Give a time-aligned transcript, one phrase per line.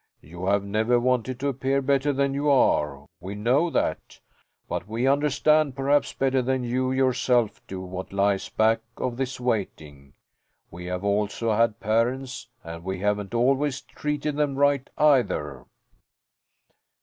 [0.23, 3.05] "You have never wanted to appear better than you are.
[3.19, 4.19] We know that.
[4.67, 10.13] But we understand perhaps better than you yourself do what lies back of this waiting.
[10.71, 15.65] We have also had parents and we haven't always treated them right, either."